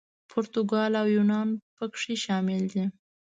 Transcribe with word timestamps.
پرتګال 0.29 0.91
او 1.01 1.07
یونان 1.15 1.47
پکې 1.75 2.13
شامل 2.25 2.61
دي. 2.73 2.83